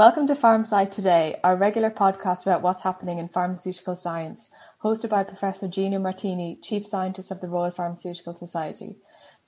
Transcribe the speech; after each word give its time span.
Welcome 0.00 0.24
to 0.28 0.34
PharmSci 0.34 0.90
Today, 0.90 1.38
our 1.44 1.54
regular 1.54 1.90
podcast 1.90 2.46
about 2.46 2.62
what's 2.62 2.80
happening 2.80 3.18
in 3.18 3.28
pharmaceutical 3.28 3.96
science, 3.96 4.48
hosted 4.82 5.10
by 5.10 5.24
Professor 5.24 5.68
Gino 5.68 5.98
Martini, 5.98 6.58
Chief 6.62 6.86
Scientist 6.86 7.30
of 7.30 7.42
the 7.42 7.50
Royal 7.50 7.70
Pharmaceutical 7.70 8.34
Society. 8.34 8.96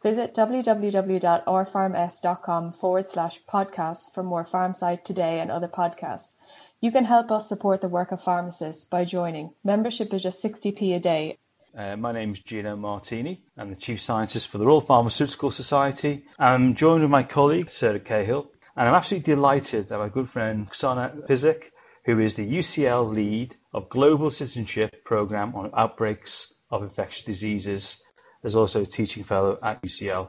Visit 0.03 0.35
www.rpharms.com 0.35 2.73
forward 2.73 3.09
slash 3.09 3.41
podcasts 3.51 4.13
for 4.13 4.23
more 4.23 4.45
PharmSci 4.45 5.03
Today 5.03 5.41
and 5.41 5.51
other 5.51 5.69
podcasts. 5.69 6.35
You 6.83 6.93
can 6.93 7.07
help 7.07 7.31
us 7.31 7.49
support 7.49 7.81
the 7.81 7.89
work 7.89 8.13
of 8.13 8.21
pharmacists 8.21 8.85
by 8.85 9.07
joining. 9.07 9.55
Membership 9.65 10.13
is 10.13 10.23
just 10.23 10.45
60p 10.45 10.97
a 10.97 11.01
day. 11.01 11.39
Uh, 11.75 11.97
my 11.97 12.13
name 12.13 12.33
is 12.33 12.41
Gino 12.41 12.77
Martini. 12.77 13.43
I'm 13.57 13.71
the 13.71 13.77
Chief 13.77 14.03
Scientist 14.03 14.49
for 14.49 14.59
the 14.59 14.67
Royal 14.67 14.83
Pharmaceutical 14.83 15.51
Society. 15.51 16.27
I'm 16.39 16.75
joined 16.75 17.01
with 17.01 17.11
my 17.11 17.23
colleague, 17.23 17.71
Sarah 17.71 17.99
Cahill, 17.99 18.51
and 18.77 18.89
I'm 18.89 18.95
absolutely 18.95 19.35
delighted 19.35 19.89
that 19.89 19.99
my 19.99 20.09
good 20.09 20.31
friend 20.31 20.67
Oksana 20.69 21.27
Pyzik, 21.29 21.71
who 22.05 22.19
is 22.19 22.35
the 22.35 22.59
UCL 22.59 23.13
lead 23.15 23.55
of 23.73 23.89
Global 23.89 24.31
Citizenship 24.31 25.05
Program 25.05 25.55
on 25.55 25.71
Outbreaks 25.75 26.55
of 26.71 26.83
Infectious 26.83 27.25
Diseases, 27.25 28.01
is 28.43 28.57
also 28.57 28.83
a 28.83 28.87
teaching 28.87 29.25
fellow 29.25 29.59
at 29.63 29.83
UCL. 29.83 30.29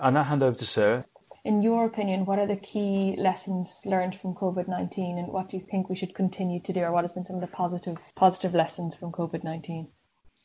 And 0.00 0.14
now 0.14 0.22
hand 0.22 0.42
over 0.42 0.56
to 0.56 0.64
Sarah. 0.64 1.04
In 1.44 1.60
your 1.60 1.84
opinion, 1.84 2.24
what 2.24 2.38
are 2.38 2.46
the 2.46 2.56
key 2.56 3.16
lessons 3.18 3.80
learned 3.84 4.14
from 4.14 4.34
COVID 4.34 4.68
19 4.68 5.18
and 5.18 5.28
what 5.28 5.48
do 5.48 5.56
you 5.56 5.62
think 5.68 5.88
we 5.88 5.96
should 5.96 6.14
continue 6.14 6.60
to 6.60 6.72
do, 6.72 6.82
or 6.82 6.92
what 6.92 7.02
has 7.02 7.14
been 7.14 7.26
some 7.26 7.36
of 7.36 7.42
the 7.42 7.48
positive, 7.48 7.98
positive 8.14 8.54
lessons 8.54 8.94
from 8.94 9.10
COVID 9.10 9.42
19? 9.42 9.88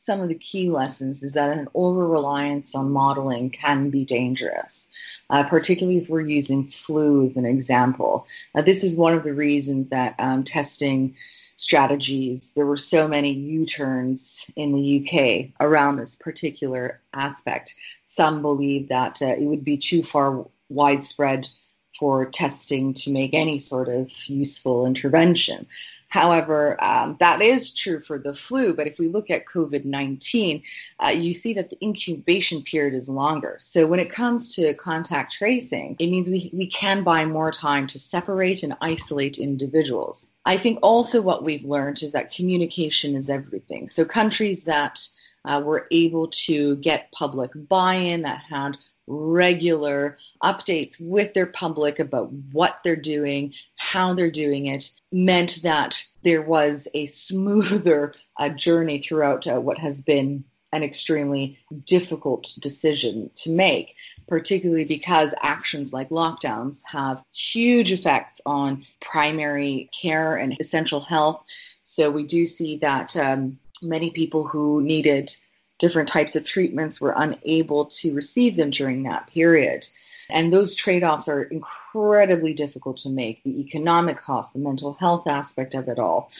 Some 0.08 0.22
of 0.22 0.28
the 0.28 0.34
key 0.34 0.70
lessons 0.70 1.22
is 1.22 1.34
that 1.34 1.50
an 1.50 1.68
over 1.74 2.08
reliance 2.08 2.74
on 2.74 2.90
modeling 2.90 3.50
can 3.50 3.90
be 3.90 4.06
dangerous, 4.06 4.88
uh, 5.28 5.42
particularly 5.42 5.98
if 5.98 6.08
we're 6.08 6.22
using 6.22 6.64
flu 6.64 7.26
as 7.26 7.36
an 7.36 7.44
example. 7.44 8.26
This 8.54 8.82
is 8.82 8.96
one 8.96 9.12
of 9.12 9.22
the 9.22 9.34
reasons 9.34 9.90
that 9.90 10.14
um, 10.18 10.44
testing 10.44 11.14
strategies, 11.56 12.52
there 12.56 12.64
were 12.64 12.78
so 12.78 13.06
many 13.06 13.32
U 13.34 13.66
turns 13.66 14.50
in 14.56 14.72
the 14.72 14.86
UK 14.98 15.50
around 15.60 15.96
this 15.96 16.16
particular 16.16 17.02
aspect. 17.12 17.74
Some 18.06 18.40
believe 18.40 18.88
that 18.88 19.20
uh, 19.20 19.26
it 19.26 19.44
would 19.44 19.62
be 19.62 19.76
too 19.76 20.02
far 20.02 20.46
widespread 20.70 21.50
for 21.98 22.24
testing 22.24 22.94
to 22.94 23.10
make 23.10 23.34
any 23.34 23.58
sort 23.58 23.90
of 23.90 24.10
useful 24.26 24.86
intervention. 24.86 25.66
However, 26.08 26.82
um, 26.82 27.16
that 27.20 27.42
is 27.42 27.72
true 27.72 28.00
for 28.00 28.18
the 28.18 28.32
flu, 28.32 28.72
but 28.72 28.86
if 28.86 28.98
we 28.98 29.08
look 29.08 29.30
at 29.30 29.46
COVID 29.46 29.84
19, 29.84 30.62
uh, 31.04 31.08
you 31.08 31.34
see 31.34 31.52
that 31.54 31.68
the 31.70 31.78
incubation 31.82 32.62
period 32.62 32.94
is 32.94 33.08
longer. 33.08 33.58
So 33.60 33.86
when 33.86 34.00
it 34.00 34.10
comes 34.10 34.54
to 34.56 34.72
contact 34.74 35.34
tracing, 35.34 35.96
it 35.98 36.08
means 36.08 36.30
we, 36.30 36.50
we 36.54 36.66
can 36.66 37.04
buy 37.04 37.26
more 37.26 37.52
time 37.52 37.86
to 37.88 37.98
separate 37.98 38.62
and 38.62 38.74
isolate 38.80 39.38
individuals. 39.38 40.26
I 40.46 40.56
think 40.56 40.78
also 40.82 41.20
what 41.20 41.44
we've 41.44 41.66
learned 41.66 42.02
is 42.02 42.12
that 42.12 42.32
communication 42.32 43.14
is 43.14 43.28
everything. 43.28 43.88
So 43.88 44.06
countries 44.06 44.64
that 44.64 45.06
uh, 45.44 45.60
were 45.64 45.86
able 45.90 46.28
to 46.28 46.76
get 46.76 47.12
public 47.12 47.50
buy 47.54 47.94
in, 47.94 48.22
that 48.22 48.42
had 48.42 48.78
regular 49.08 50.18
updates 50.42 50.96
with 51.00 51.34
their 51.34 51.46
public 51.46 51.98
about 51.98 52.30
what 52.52 52.80
they're 52.84 52.96
doing, 52.96 53.54
how 53.76 54.14
they're 54.14 54.30
doing 54.30 54.66
it, 54.66 54.90
meant 55.10 55.62
that 55.62 56.04
there 56.22 56.42
was 56.42 56.86
a 56.94 57.06
smoother 57.06 58.14
uh, 58.36 58.48
journey 58.50 59.00
throughout 59.00 59.46
uh, 59.46 59.60
what 59.60 59.78
has 59.78 60.00
been 60.00 60.44
an 60.72 60.82
extremely 60.82 61.58
difficult 61.86 62.52
decision 62.60 63.30
to 63.34 63.50
make, 63.50 63.94
particularly 64.26 64.84
because 64.84 65.32
actions 65.42 65.92
like 65.92 66.10
lockdowns 66.10 66.80
have 66.84 67.24
huge 67.32 67.90
effects 67.90 68.40
on 68.44 68.84
primary 69.00 69.88
care 69.98 70.36
and 70.36 70.56
essential 70.60 71.00
health. 71.00 71.42
So 71.84 72.10
we 72.10 72.24
do 72.24 72.44
see 72.44 72.76
that 72.78 73.16
um, 73.16 73.58
many 73.82 74.10
people 74.10 74.46
who 74.46 74.82
needed 74.82 75.34
different 75.78 76.08
types 76.08 76.36
of 76.36 76.44
treatments 76.44 77.00
were 77.00 77.14
unable 77.16 77.86
to 77.86 78.14
receive 78.14 78.56
them 78.56 78.70
during 78.70 79.04
that 79.04 79.26
period. 79.28 79.86
And 80.30 80.52
those 80.52 80.74
trade 80.74 81.04
offs 81.04 81.28
are 81.28 81.44
incredibly 81.44 82.52
difficult 82.52 82.98
to 82.98 83.08
make 83.08 83.42
the 83.44 83.60
economic 83.60 84.20
cost, 84.20 84.52
the 84.52 84.58
mental 84.58 84.92
health 84.94 85.26
aspect 85.26 85.74
of 85.74 85.88
it 85.88 85.98
all. 85.98 86.30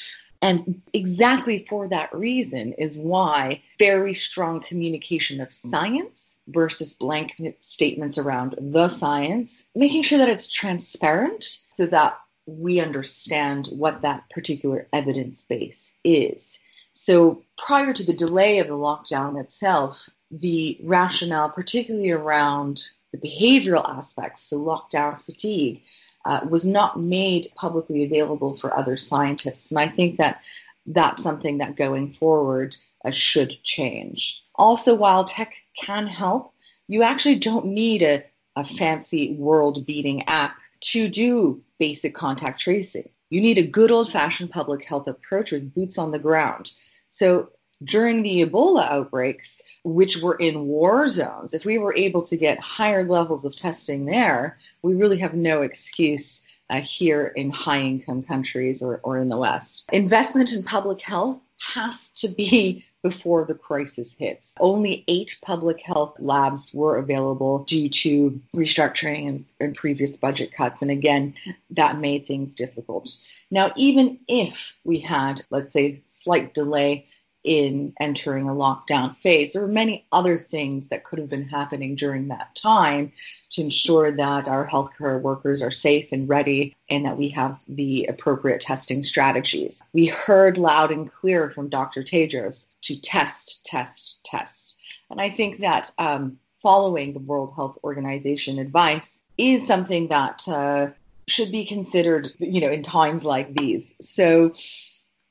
And 0.42 0.82
exactly 0.92 1.66
for 1.68 1.88
that 1.88 2.14
reason 2.14 2.72
is 2.74 2.98
why 2.98 3.62
very 3.78 4.14
strong 4.14 4.60
communication 4.60 5.40
of 5.40 5.50
science 5.50 6.36
versus 6.48 6.94
blanket 6.94 7.62
statements 7.62 8.18
around 8.18 8.54
the 8.58 8.88
science, 8.88 9.66
making 9.74 10.02
sure 10.02 10.18
that 10.18 10.28
it's 10.28 10.50
transparent 10.50 11.44
so 11.74 11.86
that 11.86 12.18
we 12.46 12.80
understand 12.80 13.66
what 13.66 14.02
that 14.02 14.28
particular 14.30 14.86
evidence 14.92 15.44
base 15.44 15.92
is. 16.04 16.58
So 17.00 17.44
prior 17.56 17.94
to 17.94 18.02
the 18.02 18.12
delay 18.12 18.58
of 18.58 18.66
the 18.66 18.74
lockdown 18.74 19.40
itself, 19.40 20.10
the 20.32 20.78
rationale, 20.82 21.48
particularly 21.48 22.10
around 22.10 22.82
the 23.12 23.18
behavioral 23.18 23.88
aspects, 23.88 24.42
so 24.42 24.58
lockdown 24.58 25.22
fatigue, 25.22 25.80
uh, 26.26 26.40
was 26.50 26.66
not 26.66 27.00
made 27.00 27.46
publicly 27.54 28.04
available 28.04 28.56
for 28.56 28.76
other 28.76 28.96
scientists. 28.96 29.70
And 29.70 29.78
I 29.78 29.88
think 29.88 30.16
that 30.16 30.42
that's 30.86 31.22
something 31.22 31.58
that 31.58 31.76
going 31.76 32.12
forward 32.12 32.76
uh, 33.04 33.12
should 33.12 33.56
change. 33.62 34.42
Also, 34.56 34.94
while 34.94 35.24
tech 35.24 35.54
can 35.76 36.08
help, 36.08 36.52
you 36.88 37.04
actually 37.04 37.36
don't 37.36 37.66
need 37.66 38.02
a, 38.02 38.24
a 38.56 38.64
fancy 38.64 39.34
world 39.36 39.86
beating 39.86 40.24
app 40.24 40.56
to 40.80 41.08
do 41.08 41.62
basic 41.78 42.12
contact 42.12 42.60
tracing. 42.60 43.08
You 43.30 43.40
need 43.40 43.58
a 43.58 43.62
good 43.62 43.92
old 43.92 44.10
fashioned 44.10 44.50
public 44.50 44.84
health 44.84 45.06
approach 45.06 45.52
with 45.52 45.72
boots 45.72 45.96
on 45.96 46.10
the 46.10 46.18
ground. 46.18 46.72
So 47.18 47.48
during 47.82 48.22
the 48.22 48.46
Ebola 48.46 48.88
outbreaks, 48.88 49.60
which 49.82 50.18
were 50.18 50.36
in 50.36 50.66
war 50.66 51.08
zones, 51.08 51.52
if 51.52 51.64
we 51.64 51.76
were 51.76 51.92
able 51.96 52.22
to 52.26 52.36
get 52.36 52.60
higher 52.60 53.04
levels 53.04 53.44
of 53.44 53.56
testing 53.56 54.04
there, 54.04 54.56
we 54.82 54.94
really 54.94 55.18
have 55.18 55.34
no 55.34 55.62
excuse 55.62 56.42
uh, 56.70 56.80
here 56.80 57.26
in 57.26 57.50
high 57.50 57.80
income 57.80 58.22
countries 58.22 58.84
or, 58.84 59.00
or 59.02 59.18
in 59.18 59.28
the 59.28 59.36
West. 59.36 59.88
Investment 59.92 60.52
in 60.52 60.62
public 60.62 61.00
health 61.00 61.40
has 61.74 62.10
to 62.10 62.28
be 62.28 62.84
before 63.02 63.44
the 63.44 63.54
crisis 63.54 64.14
hits. 64.14 64.54
Only 64.58 65.04
eight 65.08 65.38
public 65.42 65.80
health 65.80 66.14
labs 66.18 66.72
were 66.74 66.96
available 66.96 67.64
due 67.64 67.88
to 67.88 68.40
restructuring 68.54 69.28
and, 69.28 69.44
and, 69.60 69.76
previous 69.76 70.16
budget 70.16 70.52
cuts. 70.52 70.82
And 70.82 70.90
again, 70.90 71.34
that 71.70 71.98
made 71.98 72.26
things 72.26 72.54
difficult. 72.54 73.14
Now, 73.50 73.72
even 73.76 74.18
if 74.26 74.76
we 74.84 74.98
had, 74.98 75.42
let's 75.50 75.72
say, 75.72 76.02
slight 76.06 76.54
delay 76.54 77.06
in 77.44 77.92
entering 78.00 78.48
a 78.48 78.52
lockdown 78.52 79.16
phase. 79.18 79.52
There 79.52 79.62
were 79.62 79.68
many 79.68 80.06
other 80.12 80.38
things 80.38 80.88
that 80.88 81.04
could 81.04 81.18
have 81.18 81.28
been 81.28 81.48
happening 81.48 81.94
during 81.94 82.28
that 82.28 82.54
time 82.54 83.12
to 83.50 83.62
ensure 83.62 84.10
that 84.10 84.48
our 84.48 84.66
healthcare 84.66 85.20
workers 85.20 85.62
are 85.62 85.70
safe 85.70 86.08
and 86.12 86.28
ready 86.28 86.76
and 86.90 87.06
that 87.06 87.16
we 87.16 87.28
have 87.30 87.62
the 87.68 88.06
appropriate 88.06 88.60
testing 88.60 89.02
strategies. 89.02 89.82
We 89.92 90.06
heard 90.06 90.58
loud 90.58 90.90
and 90.90 91.10
clear 91.10 91.50
from 91.50 91.68
Dr. 91.68 92.02
Tedros 92.02 92.68
to 92.82 93.00
test, 93.00 93.64
test, 93.64 94.18
test. 94.24 94.76
And 95.10 95.20
I 95.20 95.30
think 95.30 95.58
that 95.58 95.92
um, 95.98 96.38
following 96.60 97.12
the 97.12 97.20
World 97.20 97.52
Health 97.54 97.78
Organization 97.84 98.58
advice 98.58 99.22
is 99.38 99.66
something 99.66 100.08
that 100.08 100.46
uh, 100.48 100.88
should 101.28 101.52
be 101.52 101.64
considered, 101.64 102.30
you 102.38 102.60
know, 102.60 102.70
in 102.70 102.82
times 102.82 103.24
like 103.24 103.54
these. 103.54 103.94
So 104.00 104.52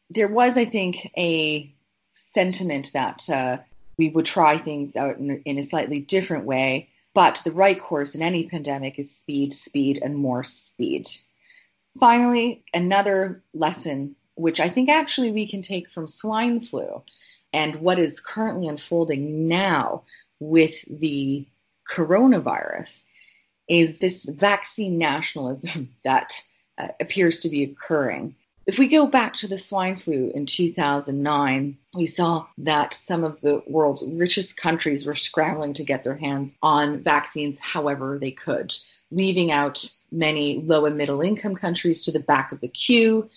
there 0.09 0.29
was, 0.29 0.55
I 0.57 0.65
think, 0.65 1.11
a 1.17 1.73
sentiment 2.37 2.91
that 2.93 3.27
uh, 3.31 3.57
we 3.97 4.09
would 4.09 4.27
try 4.27 4.59
things 4.59 4.95
out 4.95 5.17
in, 5.17 5.41
in, 5.43 5.57
a 5.57 5.63
slightly 5.63 6.01
different 6.01 6.45
way. 6.45 6.87
But 7.15 7.41
the 7.43 7.51
right 7.51 7.81
course 7.81 8.13
in 8.13 8.21
any 8.21 8.43
pandemic 8.47 8.99
is 8.99 9.09
speed, 9.09 9.53
speed, 9.53 9.99
and 10.03 10.15
more 10.15 10.43
speed. 10.43 11.09
Finally, 11.99 12.63
another 12.75 13.41
lesson, 13.55 14.15
which 14.35 14.59
I 14.59 14.69
think 14.69 14.87
actually 14.87 15.31
we 15.31 15.47
can 15.47 15.63
take 15.63 15.89
from 15.89 16.05
swine 16.05 16.61
flu 16.61 17.01
and 17.53 17.77
what 17.77 17.97
is 17.97 18.19
currently 18.19 18.67
unfolding 18.67 19.47
now 19.47 20.03
with 20.39 20.85
the 20.99 21.43
coronavirus, 21.89 23.01
is 23.67 23.97
this 23.97 24.25
vaccine 24.25 24.99
nationalism 24.99 25.89
that 26.03 26.39
uh, 26.77 26.89
appears 26.99 27.39
to 27.39 27.49
be 27.49 27.63
occurring. 27.63 28.35
If 28.67 28.77
we 28.77 28.89
go 28.89 29.07
back 29.07 29.33
to 29.35 29.47
the 29.47 29.57
swine 29.57 29.95
flu 29.95 30.29
in 30.35 30.45
2009, 30.45 31.77
we 31.95 32.05
saw 32.05 32.47
that 32.57 32.93
some 32.93 33.23
of 33.23 33.39
the 33.39 33.63
world's 33.65 34.03
richest 34.05 34.57
countries 34.57 35.05
were 35.05 35.15
scrambling 35.15 35.73
to 35.75 35.85
get 35.85 36.03
their 36.03 36.17
hands 36.17 36.53
on 36.61 37.01
vaccines 37.01 37.57
however 37.59 38.19
they 38.19 38.31
could, 38.31 38.75
leaving 39.09 39.53
out 39.53 39.89
many 40.11 40.61
low 40.65 40.85
and 40.85 40.97
middle 40.97 41.21
income 41.21 41.55
countries 41.55 42.01
to 42.03 42.11
the 42.11 42.19
back 42.19 42.51
of 42.51 42.59
the 42.59 42.67
queue, 42.67 43.29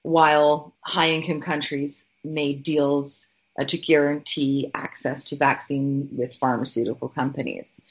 while 0.00 0.74
high 0.80 1.10
income 1.10 1.42
countries 1.42 2.02
made 2.24 2.62
deals 2.62 3.28
uh, 3.58 3.64
to 3.64 3.76
guarantee 3.76 4.70
access 4.72 5.26
to 5.26 5.36
vaccine 5.36 6.08
with 6.10 6.36
pharmaceutical 6.36 7.10
companies. 7.10 7.82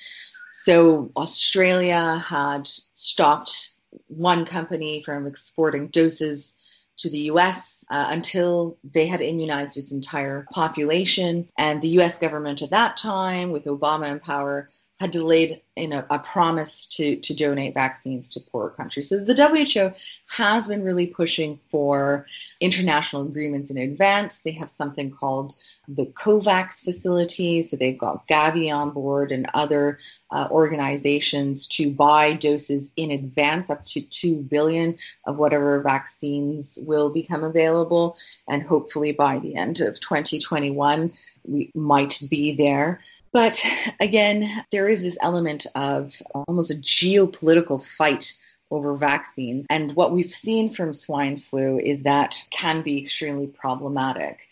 So 0.54 1.12
Australia 1.16 2.18
had 2.28 2.68
stopped 2.96 3.74
one 4.08 4.46
company 4.46 5.04
from 5.04 5.28
exporting 5.28 5.88
doses 5.90 6.56
to 7.00 7.10
the 7.10 7.32
US 7.32 7.84
uh, 7.90 8.08
until 8.10 8.78
they 8.84 9.08
had 9.08 9.22
immunized 9.22 9.78
its 9.78 9.92
entire 9.92 10.46
population. 10.52 11.48
And 11.58 11.82
the 11.82 12.00
US 12.00 12.20
government 12.20 12.62
at 12.62 12.70
that 12.72 12.98
time, 12.98 13.52
with 13.52 13.66
Obama 13.66 14.12
in 14.12 14.20
power, 14.20 14.70
had 15.00 15.12
delayed 15.12 15.62
in 15.78 15.94
a, 15.94 16.06
a, 16.10 16.20
promise 16.20 16.86
to, 16.86 17.16
to 17.16 17.34
donate 17.34 17.74
vaccines 17.74 18.28
to 18.28 18.42
poorer 18.42 18.72
countries. 18.72 19.08
So 19.08 19.24
the 19.24 19.34
WHO 19.34 19.96
has 20.28 20.68
been 20.68 20.84
really 20.84 21.08
pushing 21.08 21.58
for 21.70 22.26
international 22.60 23.22
agreements 23.22 23.72
in 23.72 23.78
advance. 23.78 24.40
They 24.40 24.52
have 24.52 24.70
something 24.70 25.10
called 25.10 25.56
the 25.88 26.06
COVAX 26.06 26.84
facility. 26.84 27.64
So 27.64 27.78
they've 27.78 27.98
got 27.98 28.28
Gavi 28.28 28.76
on 28.76 28.92
board 28.92 29.32
and 29.32 29.50
other 29.54 30.00
uh, 30.32 30.50
organizations 30.52 31.66
to 31.68 31.90
buy 31.92 32.34
doses 32.34 32.92
in 32.98 33.12
advance, 33.12 33.70
up 33.70 33.86
to 33.86 34.02
2 34.02 34.36
billion 34.36 34.98
of 35.26 35.38
whatever 35.38 35.80
vaccines 35.80 36.78
will 36.82 37.10
become 37.10 37.46
available. 37.46 38.18
And 38.50 38.64
hopefully 38.64 39.14
by 39.14 39.40
the 39.40 39.56
end 39.56 39.80
of 39.80 39.98
2021, 40.02 41.14
we 41.46 41.72
might 41.74 42.22
be 42.30 42.54
there. 42.54 43.00
But 43.32 43.64
again, 44.00 44.66
there 44.72 44.90
is 44.90 45.02
this 45.02 45.18
element 45.22 45.68
of 45.76 46.22
almost 46.34 46.72
a 46.72 46.76
geopolitical 46.76 47.84
fight 47.84 48.38
over 48.72 48.96
vaccines. 48.96 49.66
And 49.70 49.96
what 49.96 50.12
we've 50.12 50.30
seen 50.30 50.72
from 50.72 50.94
swine 50.94 51.40
flu 51.40 51.80
is 51.80 52.04
that 52.04 52.44
can 52.52 52.82
be 52.82 53.00
extremely 53.00 53.48
problematic. 53.48 54.48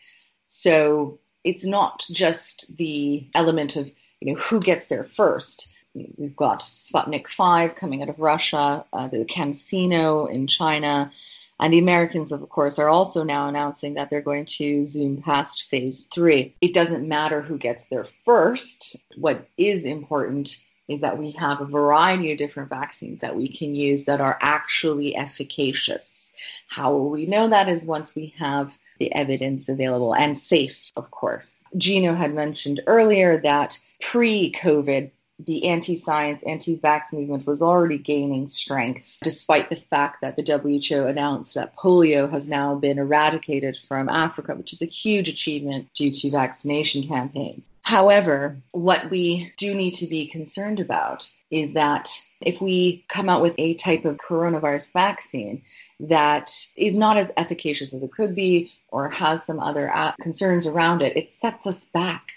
So 0.47 1.19
it's 1.43 1.65
not 1.65 2.05
just 2.11 2.75
the 2.77 3.27
element 3.33 3.75
of 3.75 3.91
you 4.19 4.33
know 4.33 4.39
who 4.39 4.59
gets 4.59 4.87
there 4.87 5.03
first. 5.03 5.71
We've 5.93 6.35
got 6.35 6.59
Sputnik 6.59 7.27
5 7.27 7.75
coming 7.75 8.03
out 8.03 8.09
of 8.09 8.19
Russia, 8.19 8.85
uh, 8.93 9.07
the 9.07 9.25
CanSino 9.25 10.31
in 10.31 10.45
China, 10.45 11.11
and 11.59 11.73
the 11.73 11.79
Americans, 11.79 12.31
of 12.31 12.47
course, 12.49 12.77
are 12.77 12.89
also 12.89 13.23
now 13.23 13.47
announcing 13.47 13.95
that 13.95 14.09
they're 14.09 14.21
going 14.21 14.45
to 14.45 14.83
zoom 14.83 15.21
past 15.21 15.69
phase 15.69 16.05
three. 16.05 16.55
It 16.61 16.73
doesn't 16.73 17.07
matter 17.07 17.41
who 17.41 17.57
gets 17.57 17.85
there 17.85 18.07
first. 18.25 18.97
What 19.15 19.47
is 19.57 19.83
important 19.83 20.57
is 20.87 21.01
that 21.01 21.17
we 21.17 21.31
have 21.31 21.59
a 21.59 21.65
variety 21.65 22.31
of 22.31 22.37
different 22.37 22.69
vaccines 22.69 23.21
that 23.21 23.35
we 23.35 23.49
can 23.49 23.75
use 23.75 24.05
that 24.05 24.21
are 24.21 24.37
actually 24.41 25.15
efficacious. 25.15 26.33
How 26.67 26.93
will 26.93 27.09
we 27.09 27.25
know 27.25 27.49
that 27.49 27.67
is 27.67 27.85
once 27.85 28.15
we 28.15 28.33
have 28.37 28.77
the 28.99 29.13
evidence 29.13 29.69
available 29.69 30.15
and 30.15 30.37
safe, 30.37 30.91
of 30.95 31.11
course. 31.11 31.53
Gino 31.75 32.15
had 32.15 32.33
mentioned 32.33 32.81
earlier 32.87 33.37
that 33.41 33.79
pre 33.99 34.51
COVID, 34.53 35.11
the 35.39 35.67
anti 35.67 35.95
science, 35.95 36.41
anti 36.43 36.77
vax 36.77 37.13
movement 37.13 37.45
was 37.45 37.61
already 37.61 37.97
gaining 37.97 38.47
strength, 38.47 39.19
despite 39.21 39.69
the 39.69 39.75
fact 39.75 40.21
that 40.21 40.35
the 40.35 40.41
WHO 40.43 41.05
announced 41.05 41.53
that 41.55 41.75
polio 41.75 42.29
has 42.31 42.49
now 42.49 42.75
been 42.75 42.97
eradicated 42.97 43.77
from 43.87 44.09
Africa, 44.09 44.55
which 44.55 44.73
is 44.73 44.81
a 44.81 44.85
huge 44.85 45.29
achievement 45.29 45.93
due 45.93 46.11
to 46.11 46.31
vaccination 46.31 47.07
campaigns. 47.07 47.67
However, 47.81 48.57
what 48.71 49.09
we 49.09 49.53
do 49.57 49.73
need 49.73 49.91
to 49.91 50.07
be 50.07 50.27
concerned 50.27 50.79
about 50.79 51.29
is 51.51 51.73
that 51.73 52.09
if 52.41 52.59
we 52.59 53.05
come 53.07 53.29
out 53.29 53.41
with 53.41 53.53
a 53.57 53.75
type 53.75 54.05
of 54.05 54.17
coronavirus 54.17 54.91
vaccine 54.91 55.61
that 55.99 56.51
is 56.75 56.97
not 56.97 57.17
as 57.17 57.31
efficacious 57.37 57.93
as 57.93 58.03
it 58.03 58.11
could 58.11 58.35
be 58.35 58.71
or 58.89 59.09
has 59.09 59.45
some 59.45 59.59
other 59.59 59.89
uh, 59.95 60.11
concerns 60.19 60.67
around 60.67 61.01
it, 61.01 61.15
it 61.15 61.31
sets 61.31 61.65
us 61.65 61.85
back 61.93 62.33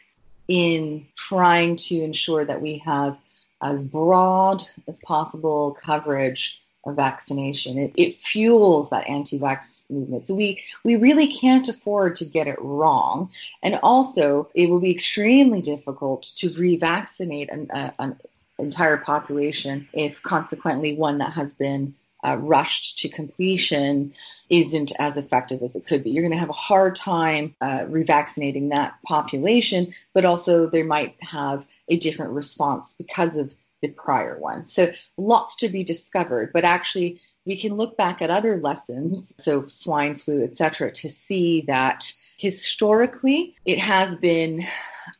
in 0.50 1.06
trying 1.14 1.76
to 1.76 2.02
ensure 2.02 2.44
that 2.44 2.60
we 2.60 2.78
have 2.78 3.16
as 3.62 3.84
broad 3.84 4.60
as 4.88 4.98
possible 5.00 5.78
coverage 5.80 6.60
of 6.84 6.96
vaccination. 6.96 7.78
It, 7.78 7.92
it 7.94 8.16
fuels 8.16 8.90
that 8.90 9.08
anti-vax 9.08 9.88
movement. 9.88 10.26
So 10.26 10.34
we, 10.34 10.60
we 10.82 10.96
really 10.96 11.28
can't 11.28 11.68
afford 11.68 12.16
to 12.16 12.24
get 12.24 12.48
it 12.48 12.60
wrong. 12.60 13.30
And 13.62 13.78
also, 13.84 14.50
it 14.52 14.68
will 14.68 14.80
be 14.80 14.90
extremely 14.90 15.62
difficult 15.62 16.24
to 16.38 16.48
revaccinate 16.48 17.52
an, 17.52 17.70
uh, 17.70 17.90
an 18.00 18.18
entire 18.58 18.96
population 18.96 19.88
if 19.92 20.20
consequently 20.20 20.96
one 20.96 21.18
that 21.18 21.32
has 21.34 21.54
been 21.54 21.94
uh, 22.26 22.36
rushed 22.38 22.98
to 23.00 23.08
completion 23.08 24.12
isn't 24.48 24.92
as 24.98 25.16
effective 25.16 25.62
as 25.62 25.76
it 25.76 25.86
could 25.86 26.04
be. 26.04 26.10
You're 26.10 26.22
going 26.22 26.32
to 26.32 26.38
have 26.38 26.50
a 26.50 26.52
hard 26.52 26.96
time 26.96 27.54
uh, 27.60 27.80
revaccinating 27.80 28.70
that 28.70 28.94
population, 29.06 29.94
but 30.12 30.24
also 30.24 30.66
they 30.66 30.82
might 30.82 31.16
have 31.20 31.66
a 31.88 31.96
different 31.96 32.32
response 32.32 32.94
because 32.98 33.36
of 33.36 33.52
the 33.80 33.88
prior 33.88 34.38
one. 34.38 34.64
So 34.64 34.92
lots 35.16 35.56
to 35.56 35.68
be 35.68 35.84
discovered, 35.84 36.52
but 36.52 36.64
actually 36.64 37.20
we 37.46 37.56
can 37.56 37.74
look 37.74 37.96
back 37.96 38.20
at 38.20 38.30
other 38.30 38.58
lessons, 38.58 39.32
so 39.38 39.66
swine 39.66 40.16
flu, 40.16 40.44
etc., 40.44 40.92
to 40.92 41.08
see 41.08 41.62
that 41.62 42.12
historically 42.36 43.54
it 43.64 43.78
has 43.78 44.16
been 44.16 44.66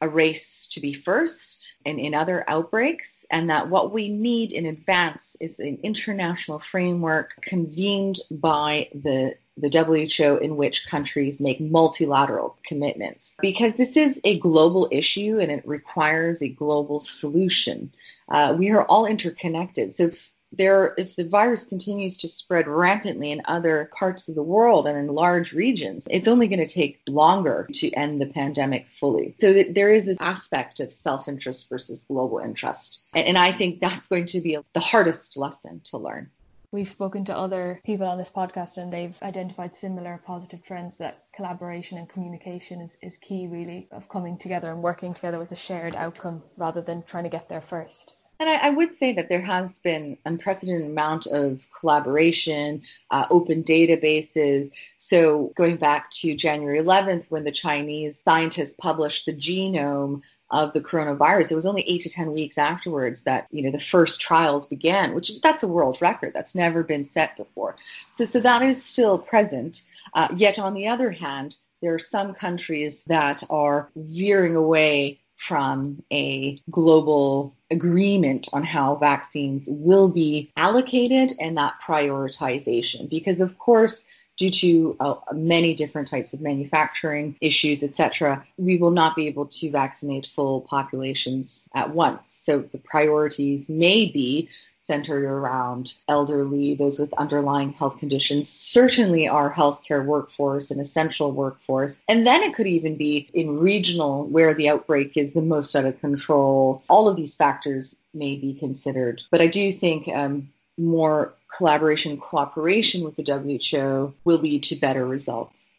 a 0.00 0.08
race 0.08 0.68
to 0.68 0.80
be 0.80 0.92
first 0.92 1.74
and 1.84 1.98
in 1.98 2.14
other 2.14 2.44
outbreaks, 2.48 3.24
and 3.30 3.50
that 3.50 3.68
what 3.68 3.92
we 3.92 4.08
need 4.08 4.52
in 4.52 4.66
advance 4.66 5.36
is 5.40 5.58
an 5.60 5.78
international 5.82 6.58
framework 6.58 7.36
convened 7.42 8.18
by 8.30 8.88
the 8.94 9.34
the 9.56 9.68
WHO 9.68 10.36
in 10.38 10.56
which 10.56 10.86
countries 10.86 11.40
make 11.40 11.60
multilateral 11.60 12.58
commitments. 12.64 13.36
Because 13.40 13.76
this 13.76 13.96
is 13.96 14.20
a 14.24 14.38
global 14.38 14.88
issue 14.90 15.38
and 15.38 15.50
it 15.50 15.66
requires 15.66 16.42
a 16.42 16.48
global 16.48 17.00
solution. 17.00 17.92
Uh, 18.28 18.54
we 18.58 18.70
are 18.70 18.84
all 18.86 19.06
interconnected. 19.06 19.94
So 19.94 20.04
if 20.04 20.32
there 20.52 20.94
if 20.98 21.16
the 21.16 21.24
virus 21.24 21.64
continues 21.64 22.16
to 22.18 22.28
spread 22.28 22.66
rampantly 22.66 23.30
in 23.30 23.42
other 23.44 23.90
parts 23.96 24.28
of 24.28 24.34
the 24.34 24.42
world 24.42 24.86
and 24.86 24.98
in 24.98 25.14
large 25.14 25.52
regions 25.52 26.06
it's 26.10 26.28
only 26.28 26.48
going 26.48 26.66
to 26.66 26.66
take 26.66 27.00
longer 27.08 27.68
to 27.72 27.90
end 27.92 28.20
the 28.20 28.26
pandemic 28.26 28.88
fully. 28.88 29.34
So 29.38 29.64
there 29.70 29.92
is 29.92 30.06
this 30.06 30.18
aspect 30.20 30.80
of 30.80 30.92
self-interest 30.92 31.68
versus 31.68 32.04
global 32.04 32.38
interest. 32.38 33.04
And, 33.14 33.26
and 33.26 33.38
i 33.38 33.52
think 33.52 33.80
that's 33.80 34.08
going 34.08 34.26
to 34.26 34.40
be 34.40 34.58
the 34.72 34.80
hardest 34.80 35.36
lesson 35.36 35.80
to 35.84 35.98
learn. 35.98 36.30
We've 36.72 36.88
spoken 36.88 37.24
to 37.24 37.36
other 37.36 37.80
people 37.84 38.06
on 38.06 38.16
this 38.16 38.30
podcast 38.30 38.76
and 38.76 38.92
they've 38.92 39.20
identified 39.22 39.74
similar 39.74 40.20
positive 40.24 40.62
trends 40.62 40.98
that 40.98 41.24
collaboration 41.34 41.98
and 41.98 42.08
communication 42.08 42.80
is, 42.80 42.96
is 43.02 43.18
key, 43.18 43.48
really, 43.48 43.88
of 43.90 44.08
coming 44.08 44.38
together 44.38 44.70
and 44.70 44.80
working 44.80 45.12
together 45.12 45.40
with 45.40 45.50
a 45.50 45.56
shared 45.56 45.96
outcome 45.96 46.44
rather 46.56 46.80
than 46.80 47.02
trying 47.02 47.24
to 47.24 47.30
get 47.30 47.48
there 47.48 47.60
first. 47.60 48.14
And 48.40 48.48
I, 48.48 48.54
I, 48.54 48.70
would 48.70 48.98
say 48.98 49.12
that 49.12 49.28
there 49.28 49.42
has 49.42 49.78
been 49.80 50.16
unprecedented 50.24 50.86
amount 50.86 51.26
of 51.26 51.60
collaboration, 51.78 52.80
uh, 53.10 53.26
open 53.28 53.62
databases. 53.62 54.70
So 54.96 55.52
going 55.56 55.76
back 55.76 56.10
to 56.12 56.34
January 56.34 56.82
11th, 56.82 57.26
when 57.28 57.44
the 57.44 57.52
Chinese 57.52 58.18
scientists 58.18 58.74
published 58.80 59.26
the 59.26 59.34
genome 59.34 60.22
of 60.50 60.72
the 60.72 60.80
coronavirus, 60.80 61.50
it 61.50 61.54
was 61.54 61.66
only 61.66 61.82
eight 61.82 62.00
to 62.02 62.10
ten 62.10 62.32
weeks 62.32 62.56
afterwards 62.56 63.22
that 63.22 63.46
you 63.50 63.62
know 63.62 63.70
the 63.70 63.78
first 63.78 64.22
trials 64.22 64.66
began, 64.66 65.14
which 65.14 65.38
that's 65.42 65.62
a 65.62 65.68
world 65.68 65.98
record 66.00 66.32
that's 66.32 66.54
never 66.54 66.82
been 66.82 67.04
set 67.04 67.36
before. 67.36 67.76
So 68.10 68.24
so 68.24 68.40
that 68.40 68.62
is 68.62 68.82
still 68.82 69.18
present. 69.18 69.82
Uh, 70.14 70.28
yet 70.34 70.58
on 70.58 70.72
the 70.72 70.88
other 70.88 71.10
hand, 71.10 71.58
there 71.82 71.94
are 71.94 71.98
some 72.00 72.32
countries 72.32 73.04
that 73.04 73.44
are 73.50 73.90
veering 73.94 74.56
away 74.56 75.20
from 75.36 76.02
a 76.12 76.58
global 76.70 77.54
agreement 77.70 78.48
on 78.52 78.62
how 78.62 78.96
vaccines 78.96 79.66
will 79.68 80.08
be 80.08 80.50
allocated 80.56 81.32
and 81.40 81.56
that 81.56 81.74
prioritization. 81.80 83.08
Because, 83.08 83.40
of 83.40 83.58
course, 83.58 84.04
due 84.36 84.50
to 84.50 84.96
uh, 85.00 85.14
many 85.32 85.74
different 85.74 86.08
types 86.08 86.32
of 86.32 86.40
manufacturing 86.40 87.36
issues, 87.40 87.82
etc., 87.82 88.42
we 88.56 88.78
will 88.78 88.90
not 88.90 89.14
be 89.14 89.26
able 89.26 89.46
to 89.46 89.70
vaccinate 89.70 90.26
full 90.26 90.62
populations 90.62 91.68
at 91.74 91.94
once. 91.94 92.24
So 92.28 92.60
the 92.60 92.78
priorities 92.78 93.68
may 93.68 94.06
be 94.06 94.48
centered 94.90 95.24
around 95.24 95.94
elderly, 96.08 96.74
those 96.74 96.98
with 96.98 97.12
underlying 97.12 97.72
health 97.74 98.00
conditions, 98.00 98.48
certainly 98.48 99.28
our 99.28 99.48
healthcare 99.48 100.04
workforce, 100.04 100.72
an 100.72 100.80
essential 100.80 101.30
workforce. 101.30 102.00
And 102.08 102.26
then 102.26 102.42
it 102.42 102.54
could 102.54 102.66
even 102.66 102.96
be 102.96 103.30
in 103.32 103.60
regional 103.60 104.26
where 104.26 104.52
the 104.52 104.68
outbreak 104.68 105.16
is 105.16 105.32
the 105.32 105.42
most 105.42 105.76
out 105.76 105.84
of 105.84 106.00
control. 106.00 106.82
All 106.88 107.08
of 107.08 107.14
these 107.14 107.36
factors 107.36 107.94
may 108.12 108.34
be 108.34 108.52
considered. 108.52 109.22
But 109.30 109.40
I 109.40 109.46
do 109.46 109.70
think 109.70 110.08
um, 110.08 110.50
more 110.76 111.34
collaboration, 111.56 112.16
cooperation 112.16 113.04
with 113.04 113.14
the 113.14 113.22
WHO 113.22 114.12
will 114.24 114.38
lead 114.38 114.64
to 114.64 114.74
better 114.74 115.06
results. 115.06 115.70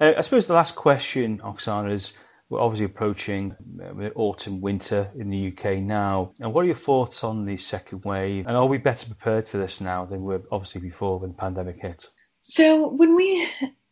Uh, 0.00 0.14
I 0.16 0.22
suppose 0.22 0.46
the 0.46 0.54
last 0.54 0.76
question, 0.76 1.40
Oksana, 1.40 1.92
is 1.92 2.14
we're 2.48 2.60
obviously 2.60 2.86
approaching 2.86 3.56
uh, 3.82 4.08
autumn, 4.14 4.60
winter 4.60 5.10
in 5.18 5.30
the 5.30 5.48
UK 5.48 5.78
now. 5.78 6.32
And 6.40 6.52
what 6.52 6.62
are 6.62 6.66
your 6.66 6.76
thoughts 6.76 7.24
on 7.24 7.44
the 7.44 7.56
second 7.56 8.04
wave? 8.04 8.46
And 8.46 8.56
are 8.56 8.68
we 8.68 8.78
better 8.78 9.06
prepared 9.06 9.48
for 9.48 9.58
this 9.58 9.80
now 9.80 10.04
than 10.04 10.22
we 10.22 10.34
were 10.34 10.42
obviously 10.52 10.80
before 10.80 11.18
when 11.18 11.30
the 11.30 11.36
pandemic 11.36 11.80
hit? 11.80 12.04
So 12.42 12.88
when 12.88 13.16
we 13.16 13.48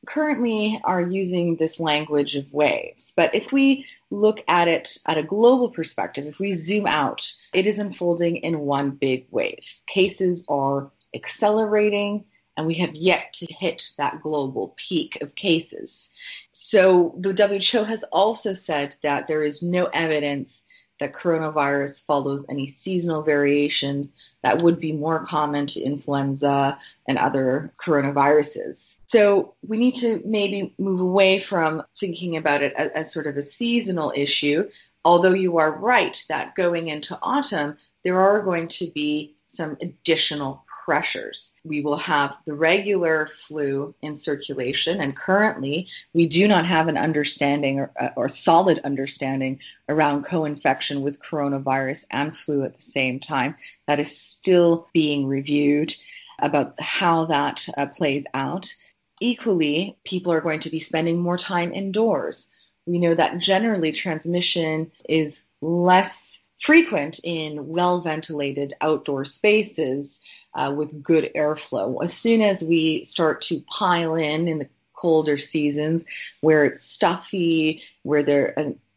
currently 0.06 0.80
are 0.84 1.00
using 1.00 1.56
this 1.56 1.80
language 1.80 2.37
of 2.37 2.52
waves, 2.52 3.12
but 3.16 3.34
if 3.34 3.50
we 3.50 3.87
look 4.11 4.44
at 4.46 4.68
it 4.68 4.99
at 5.06 5.18
a 5.18 5.23
global 5.23 5.70
perspective, 5.70 6.26
if 6.26 6.38
we 6.38 6.54
zoom 6.54 6.87
out, 6.87 7.28
it 7.52 7.66
is 7.66 7.78
unfolding 7.78 8.37
in 8.37 8.61
one 8.61 8.90
big 8.90 9.26
wave. 9.30 9.66
Cases 9.87 10.44
are 10.49 10.92
accelerating 11.14 12.25
and 12.56 12.66
we 12.66 12.75
have 12.75 12.94
yet 12.94 13.32
to 13.34 13.46
hit 13.52 13.92
that 13.99 14.23
global 14.23 14.75
peak 14.76 15.18
of 15.20 15.34
cases. 15.34 16.08
So 16.52 17.14
the 17.18 17.32
WHO 17.32 17.84
has 17.84 18.04
also 18.12 18.52
said 18.52 18.96
that 19.02 19.26
there 19.26 19.42
is 19.42 19.62
no 19.62 19.87
evidence 19.87 20.62
that 21.00 21.12
coronavirus 21.12 22.04
follows 22.06 22.44
any 22.49 22.66
seasonal 22.66 23.23
variations 23.23 24.12
that 24.42 24.62
would 24.62 24.78
be 24.78 24.92
more 24.92 25.26
common 25.26 25.66
to 25.66 25.80
influenza 25.80 26.78
and 27.08 27.18
other 27.18 27.73
coronaviruses. 27.84 28.96
So 29.06 29.54
we 29.66 29.78
need 29.78 29.96
to 29.96 30.23
maybe 30.25 30.73
move 30.78 31.00
away 31.00 31.40
from 31.40 31.82
thinking 31.99 32.37
about 32.37 32.62
it 32.62 32.75
as, 32.76 32.90
as 32.92 33.12
sort 33.12 33.26
of 33.26 33.37
a 33.37 33.42
seasonal 33.42 34.12
issue, 34.14 34.68
although 35.04 35.34
you 35.34 35.58
are 35.58 35.76
right 35.76 36.23
that 36.28 36.54
going 36.54 36.87
into 36.87 37.18
autumn, 37.20 37.76
there 38.04 38.20
are 38.20 38.42
going 38.42 38.68
to 38.68 38.87
be 38.92 39.34
some 39.49 39.76
additional 39.80 40.63
pressures. 40.84 41.54
We 41.64 41.80
will 41.80 41.96
have 41.96 42.36
the 42.44 42.52
regular 42.54 43.26
flu 43.26 43.94
in 44.02 44.14
circulation, 44.14 45.00
and 45.00 45.16
currently 45.16 45.88
we 46.12 46.26
do 46.26 46.46
not 46.46 46.66
have 46.66 46.88
an 46.88 46.98
understanding 46.98 47.80
or, 47.80 47.90
uh, 47.98 48.10
or 48.16 48.28
solid 48.28 48.80
understanding 48.84 49.60
around 49.88 50.24
co 50.24 50.44
infection 50.44 51.00
with 51.00 51.22
coronavirus 51.22 52.04
and 52.10 52.36
flu 52.36 52.64
at 52.64 52.74
the 52.76 52.82
same 52.82 53.18
time. 53.18 53.54
That 53.86 53.98
is 53.98 54.16
still 54.16 54.88
being 54.92 55.26
reviewed 55.26 55.94
about 56.40 56.78
how 56.78 57.24
that 57.26 57.66
uh, 57.78 57.86
plays 57.86 58.26
out. 58.34 58.72
Equally, 59.20 59.96
people 60.04 60.32
are 60.32 60.42
going 60.42 60.60
to 60.60 60.70
be 60.70 60.80
spending 60.80 61.18
more 61.18 61.38
time 61.38 61.72
indoors. 61.72 62.48
We 62.84 62.98
know 62.98 63.14
that 63.14 63.38
generally 63.38 63.92
transmission 63.92 64.92
is 65.08 65.40
less 65.62 66.40
frequent 66.58 67.20
in 67.24 67.68
well 67.68 68.00
ventilated 68.00 68.74
outdoor 68.82 69.24
spaces 69.24 70.20
uh, 70.54 70.73
with 70.76 71.02
good 71.02 71.30
airflow. 71.34 72.02
As 72.02 72.12
soon 72.12 72.40
as 72.42 72.62
we 72.62 73.04
start 73.04 73.42
to 73.42 73.61
pile 73.62 74.14
in 74.14 74.49
in 74.49 74.58
the 74.61 74.68
colder 74.94 75.38
seasons 75.38 76.04
where 76.40 76.64
it's 76.64 76.82
stuffy, 76.82 77.82
where 78.02 78.23
there 78.23 78.54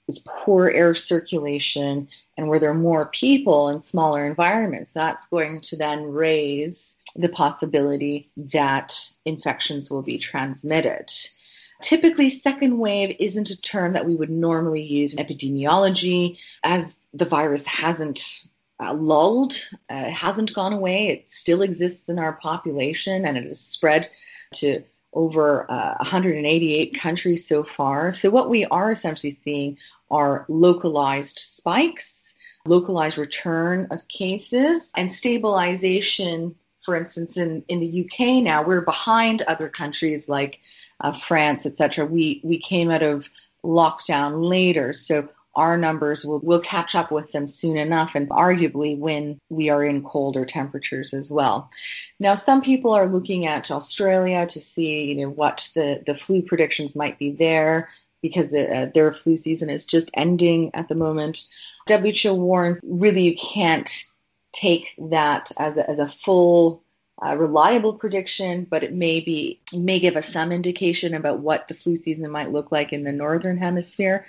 is 0.08 0.20
poor 0.20 0.70
air 0.70 0.96
circulation, 0.96 2.08
and 2.38 2.48
where 2.48 2.60
there 2.60 2.70
are 2.70 2.76
more 2.76 3.08
people 3.08 3.70
in 3.70 3.82
smaller 3.82 4.26
environments, 4.26 4.92
that's 4.92 5.28
going 5.28 5.60
to 5.62 5.76
then 5.76 6.04
raise 6.04 6.96
the 7.16 7.30
possibility 7.30 8.30
that 8.38 8.98
infections 9.26 9.90
will 9.90 10.04
be 10.04 10.18
transmitted. 10.20 11.12
Typically, 11.82 12.30
second 12.30 12.78
wave 12.78 13.16
isn't 13.20 13.50
a 13.50 13.62
term 13.62 13.94
that 13.94 14.06
we 14.06 14.16
would 14.16 14.30
normally 14.30 14.82
use 14.82 15.14
in 15.14 15.24
epidemiology, 15.24 16.38
as 16.64 16.96
the 17.14 17.26
virus 17.26 17.66
hasn't 17.66 18.48
uh, 18.80 18.94
lulled, 18.94 19.54
uh, 19.90 20.10
hasn't 20.10 20.54
gone 20.54 20.74
away. 20.74 21.08
It 21.08 21.32
still 21.32 21.62
exists 21.62 22.10
in 22.10 22.20
our 22.20 22.34
population 22.34 23.26
and 23.26 23.38
it 23.38 23.46
has 23.46 23.60
spread 23.60 24.08
to 24.56 24.84
over 25.14 25.70
uh, 25.72 25.96
188 25.98 27.00
countries 27.00 27.48
so 27.48 27.64
far. 27.64 28.12
So, 28.12 28.30
what 28.30 28.50
we 28.50 28.66
are 28.66 28.92
essentially 28.92 29.38
seeing 29.44 29.78
are 30.12 30.46
localized 30.48 31.40
spikes, 31.40 32.36
localized 32.66 33.18
return 33.18 33.88
of 33.92 34.08
cases, 34.08 34.92
and 34.96 35.12
stabilization. 35.12 36.56
For 36.82 36.96
instance, 36.96 37.36
in, 37.36 37.64
in 37.68 37.80
the 37.80 38.06
UK 38.06 38.44
now, 38.44 38.64
we're 38.64 38.82
behind 38.82 39.42
other 39.42 39.68
countries 39.68 40.30
like 40.30 40.60
uh, 41.02 41.12
France, 41.12 41.66
etc. 41.66 42.06
We 42.06 42.40
we 42.44 42.60
came 42.60 42.92
out 42.92 43.04
of 43.04 43.30
lockdown 43.64 44.48
later, 44.48 44.94
so 44.94 45.28
our 45.58 45.76
numbers 45.78 46.24
will, 46.24 46.40
will 46.40 46.62
catch 46.62 46.96
up 46.96 47.12
with 47.12 47.32
them 47.32 47.48
soon 47.48 47.76
enough, 47.76 48.16
and 48.16 48.30
arguably 48.30 48.98
when 48.98 49.40
we 49.50 49.70
are 49.70 49.84
in 49.84 50.04
colder 50.04 50.46
temperatures 50.46 51.14
as 51.14 51.30
well. 51.30 51.70
Now, 52.20 52.36
some 52.36 52.62
people 52.62 52.92
are 52.92 53.08
looking 53.08 53.48
at 53.48 53.72
Australia 53.72 54.46
to 54.48 54.62
see, 54.62 55.04
you 55.06 55.16
know, 55.16 55.30
what 55.30 55.70
the, 55.76 56.02
the 56.06 56.16
flu 56.16 56.42
predictions 56.42 56.96
might 56.96 57.20
be 57.20 57.32
there 57.32 57.90
because 58.22 58.54
uh, 58.54 58.90
their 58.94 59.12
flu 59.12 59.36
season 59.36 59.70
is 59.70 59.86
just 59.86 60.10
ending 60.14 60.72
at 60.74 60.88
the 60.88 60.96
moment. 60.96 61.46
WHO 61.88 62.34
warns 62.34 62.80
really 62.84 63.24
you 63.24 63.36
can't 63.36 64.04
take 64.54 64.94
that 64.98 65.52
as 65.60 65.78
a, 65.78 65.90
as 65.90 66.00
a 66.00 66.08
full 66.08 66.84
uh, 67.26 67.36
reliable 67.36 67.94
prediction, 67.94 68.68
but 68.70 68.84
it 68.84 68.94
may 68.94 69.20
be 69.20 69.60
may 69.74 70.00
give 70.00 70.16
us 70.16 70.30
some 70.30 70.52
indication 70.52 71.16
about 71.16 71.40
what 71.40 71.68
the 71.68 71.74
flu 71.74 71.96
season 71.96 72.30
might 72.30 72.52
look 72.52 72.72
like 72.72 72.94
in 72.94 73.04
the 73.04 73.12
northern 73.12 73.58
hemisphere. 73.58 74.26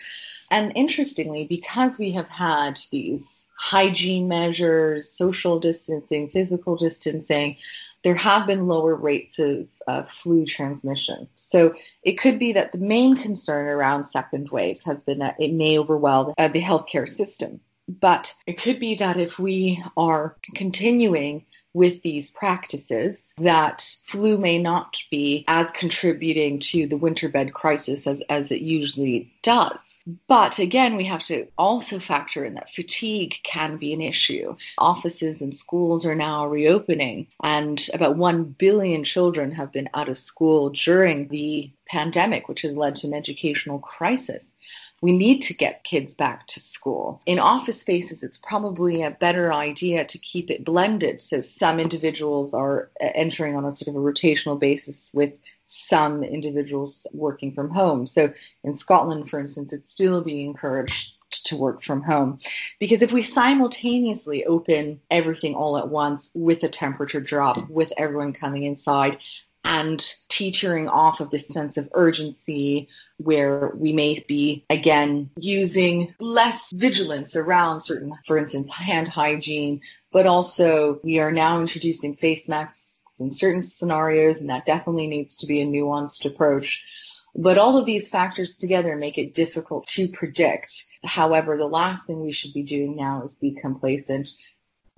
And 0.51 0.73
interestingly, 0.75 1.47
because 1.47 1.99
we 1.99 2.13
have 2.13 2.29
had 2.29 2.81
these 2.91 3.45
hygiene 3.59 4.29
measures, 4.29 5.11
social 5.11 5.59
distancing, 5.59 6.31
physical 6.31 6.77
distancing, 6.77 7.57
there 8.05 8.15
have 8.15 8.47
been 8.47 8.69
lower 8.69 8.95
rates 8.95 9.39
of 9.39 9.67
uh, 9.87 10.05
flu 10.05 10.47
transmission. 10.47 11.29
So 11.35 11.75
it 12.05 12.13
could 12.13 12.39
be 12.39 12.53
that 12.53 12.73
the 12.73 12.79
main 12.79 13.17
concern 13.17 13.67
around 13.67 14.05
second 14.05 14.51
waves 14.51 14.85
has 14.85 15.03
been 15.03 15.19
that 15.19 15.41
it 15.41 15.53
may 15.53 15.79
overwhelm 15.79 16.33
uh, 16.39 16.49
the 16.49 16.63
healthcare 16.63 17.09
system. 17.09 17.61
But 17.89 18.35
it 18.47 18.61
could 18.61 18.79
be 18.79 18.95
that 18.97 19.17
if 19.17 19.39
we 19.39 19.83
are 19.97 20.37
continuing 20.55 21.47
with 21.79 22.03
these 22.03 22.29
practices 22.33 23.33
that 23.39 23.89
flu 24.05 24.37
may 24.37 24.59
not 24.59 24.97
be 25.13 25.45
as 25.47 25.71
contributing 25.71 26.59
to 26.59 26.89
the 26.89 26.97
winter 26.97 27.29
bed 27.29 27.55
crisis 27.55 28.09
as, 28.09 28.21
as 28.29 28.51
it 28.51 28.61
usually 28.61 29.33
does. 29.45 29.79
But 30.27 30.59
again, 30.59 30.97
we 30.97 31.05
have 31.05 31.23
to 31.27 31.47
also 31.57 32.01
factor 32.01 32.45
in 32.45 32.55
that 32.55 32.73
fatigue 32.75 33.37
can 33.45 33.77
be 33.77 33.93
an 33.93 34.01
issue. 34.01 34.57
Offices 34.77 35.41
and 35.41 35.55
schools 35.55 36.05
are 36.05 36.17
now 36.17 36.49
reopening, 36.49 37.29
and 37.45 37.89
about 37.95 38.17
1 38.17 38.57
billion 38.59 39.05
children 39.05 39.53
have 39.53 39.71
been 39.71 39.89
out 39.95 40.09
of 40.09 40.19
school 40.19 40.71
during 40.71 41.29
the 41.29 41.71
pandemic, 41.87 42.49
which 42.49 42.63
has 42.63 42.77
led 42.77 42.97
to 42.97 43.07
an 43.07 43.15
educational 43.15 43.79
crisis 43.79 44.53
we 45.01 45.13
need 45.13 45.43
to 45.43 45.55
get 45.55 45.85
kids 45.85 46.15
back 46.15 46.47
to 46.49 46.61
school. 46.61 47.23
In 47.27 47.39
office 47.39 47.81
spaces, 47.81 48.23
it's 48.23 48.39
probably 48.39 49.03
a 49.03 49.11
better 49.11 49.53
idea 49.53 50.05
to 50.05 50.19
keep 50.19 50.51
it 50.51 50.65
blended. 50.65 51.21
So 51.21 51.41
some 51.41 51.79
individuals 51.79 52.53
are 52.55 52.91
uh, 53.01 53.09
entering 53.15 53.57
on 53.57 53.65
a 53.65 53.75
sort 53.75 53.89
of 53.89 53.97
a 53.97 54.05
rotational 54.05 54.59
basis 54.59 55.11
with 55.15 55.39
some 55.67 56.25
individuals 56.25 57.07
working 57.13 57.53
from 57.53 57.71
home. 57.71 58.07
So 58.07 58.33
in 58.65 58.75
Scotland, 58.75 59.31
for 59.31 59.39
instance, 59.39 59.73
it's 59.73 59.91
still 59.91 60.23
being 60.23 60.49
encouraged 60.49 61.15
to 61.45 61.57
work 61.57 61.83
from 61.83 62.03
home. 62.03 62.39
Because 62.79 63.03
if 63.03 63.13
we 63.13 63.23
simultaneously 63.23 64.45
open 64.47 65.01
everything 65.11 65.55
all 65.55 65.79
at 65.79 65.89
once 65.89 66.31
with 66.35 66.63
a 66.65 66.69
temperature 66.69 67.21
drop, 67.21 67.69
with 67.69 67.93
everyone 67.97 68.33
coming 68.33 68.65
inside, 68.65 69.19
and 69.69 70.15
teetering 70.31 70.89
off 70.89 71.21
of 71.21 71.31
this 71.31 71.47
sense 71.47 71.77
of 71.77 71.91
urgency 71.93 72.89
where 73.19 73.71
we 73.77 73.93
may 73.93 74.19
be 74.27 74.65
again 74.71 75.29
using 75.37 76.15
less 76.19 76.71
vigilance 76.73 77.37
around 77.37 77.79
certain, 77.79 78.15
for 78.27 78.39
instance, 78.39 78.71
hand 78.71 79.09
hygiene, 79.09 79.79
but 80.11 80.27
also 80.27 80.99
we 81.05 81.19
are 81.19 81.31
now 81.31 81.61
introducing 81.61 82.17
face 82.17 82.49
masks 82.49 83.03
in 83.21 83.31
certain 83.31 83.61
scenarios, 83.61 84.41
and 84.41 84.49
that 84.49 84.65
definitely 84.65 85.07
needs 85.07 85.37
to 85.37 85.47
be 85.47 85.61
a 85.61 85.67
nuanced 85.67 86.25
approach. 86.25 86.87
But 87.35 87.59
all 87.59 87.77
of 87.77 87.85
these 87.85 88.09
factors 88.09 88.57
together 88.57 88.97
make 88.97 89.19
it 89.19 89.35
difficult 89.35 89.87
to 89.89 90.09
predict. 90.09 90.87
However, 91.05 91.59
the 91.59 91.67
last 91.67 92.07
thing 92.07 92.23
we 92.23 92.33
should 92.33 92.55
be 92.55 92.63
doing 92.63 92.97
now 92.97 93.23
is 93.23 93.37
be 93.37 93.53
complacent 93.53 94.31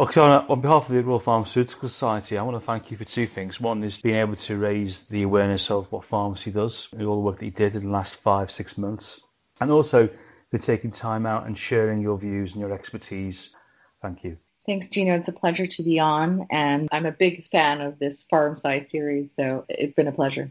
Oksana, 0.00 0.48
on 0.48 0.62
behalf 0.62 0.88
of 0.88 0.94
the 0.94 1.02
Royal 1.04 1.20
Pharmaceutical 1.20 1.90
Society, 1.90 2.38
I 2.38 2.42
want 2.42 2.56
to 2.56 2.60
thank 2.60 2.90
you 2.90 2.96
for 2.96 3.04
two 3.04 3.26
things. 3.26 3.60
One 3.60 3.84
is 3.84 4.00
being 4.00 4.16
able 4.16 4.36
to 4.36 4.56
raise 4.56 5.02
the 5.02 5.24
awareness 5.24 5.70
of 5.70 5.92
what 5.92 6.06
pharmacy 6.06 6.50
does 6.50 6.88
all 6.94 7.16
the 7.16 7.20
work 7.20 7.38
that 7.38 7.44
you 7.44 7.50
did 7.50 7.74
in 7.74 7.82
the 7.82 7.90
last 7.90 8.16
five, 8.18 8.50
six 8.50 8.78
months, 8.78 9.20
and 9.60 9.70
also 9.70 10.08
for 10.50 10.56
taking 10.56 10.90
time 10.90 11.26
out 11.26 11.46
and 11.46 11.58
sharing 11.58 12.00
your 12.00 12.16
views 12.16 12.52
and 12.52 12.62
your 12.62 12.72
expertise. 12.72 13.54
Thank 14.00 14.24
you. 14.24 14.38
Thanks, 14.64 14.88
Gino. 14.88 15.16
It's 15.16 15.28
a 15.28 15.32
pleasure 15.32 15.66
to 15.66 15.82
be 15.82 15.98
on, 15.98 16.46
and 16.50 16.88
I'm 16.90 17.04
a 17.04 17.12
big 17.12 17.46
fan 17.50 17.82
of 17.82 17.98
this 17.98 18.24
PharmSci 18.32 18.88
series, 18.88 19.28
so 19.38 19.66
it's 19.68 19.94
been 19.94 20.08
a 20.08 20.12
pleasure. 20.12 20.50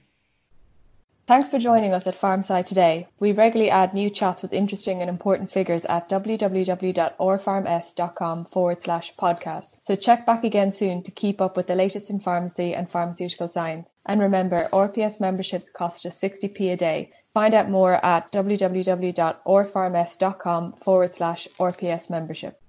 Thanks 1.30 1.48
for 1.48 1.60
joining 1.60 1.94
us 1.94 2.08
at 2.08 2.16
PharmSci 2.16 2.66
today. 2.66 3.08
We 3.20 3.34
regularly 3.34 3.70
add 3.70 3.94
new 3.94 4.10
chats 4.10 4.42
with 4.42 4.52
interesting 4.52 5.02
and 5.02 5.10
important 5.12 5.52
figures 5.52 5.86
at 5.86 6.10
www.rpharms.com 6.10 8.46
forward 8.46 8.82
slash 8.82 9.14
podcast. 9.14 9.84
So 9.84 9.96
check 9.96 10.26
back 10.26 10.44
again 10.44 10.72
soon 10.72 11.04
to 11.04 11.12
keep 11.12 11.40
up 11.40 11.56
with 11.56 11.68
the 11.68 11.76
latest 11.76 12.10
in 12.10 12.20
pharmacy 12.20 12.74
and 12.74 12.90
pharmaceutical 12.90 13.48
science. 13.48 13.94
And 14.08 14.20
remember, 14.20 14.68
RPS 14.74 15.20
membership 15.20 15.72
costs 15.72 16.02
just 16.02 16.20
60p 16.20 16.74
a 16.74 16.76
day. 16.76 17.12
Find 17.36 17.54
out 17.54 17.70
more 17.70 18.04
at 18.04 18.32
www.rpharms.com 18.32 20.72
forward 20.72 21.14
slash 21.14 21.48
RPS 21.60 22.10
membership. 22.10 22.60